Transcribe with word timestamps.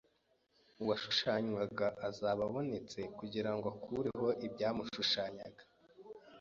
uwashushanywaga 0.81 1.87
azaba 2.07 2.41
abonetse 2.47 2.99
kugira 3.17 3.49
ngo 3.55 3.67
akureho 3.73 4.27
ibyamushushanyaga 4.47 5.63